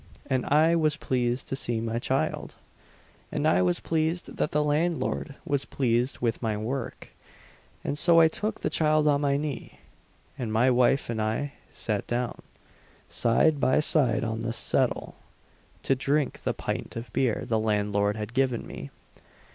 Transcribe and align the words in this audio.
and 0.25 0.47
I 0.47 0.75
was 0.75 0.95
pleased 0.97 1.47
to 1.49 1.55
see 1.55 1.79
my 1.79 1.99
child, 1.99 2.55
and 3.31 3.47
I 3.47 3.61
was 3.61 3.79
pleased 3.79 4.35
that 4.37 4.49
the 4.49 4.63
landlord 4.63 5.35
was 5.45 5.63
pleased 5.63 6.17
with 6.21 6.41
my 6.41 6.57
work; 6.57 7.09
and 7.83 7.95
so 7.95 8.19
I 8.19 8.27
took 8.27 8.61
the 8.61 8.71
child 8.71 9.07
on 9.07 9.21
my 9.21 9.37
knee, 9.37 9.77
and 10.39 10.51
my 10.51 10.71
wife 10.71 11.07
and 11.11 11.21
I 11.21 11.53
sat 11.71 12.07
down, 12.07 12.41
side 13.09 13.59
by 13.59 13.79
side 13.79 14.23
on 14.23 14.39
the 14.39 14.53
settle, 14.53 15.17
to 15.83 15.93
drink 15.93 16.41
the 16.41 16.53
pint 16.55 16.95
of 16.95 17.13
beer 17.13 17.43
the 17.45 17.59
landlord 17.59 18.15
had 18.17 18.33
given 18.33 18.65
me. 18.65 18.89